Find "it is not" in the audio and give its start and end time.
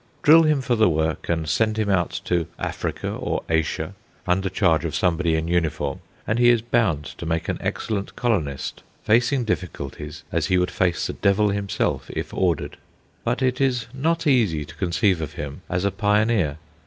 13.43-14.25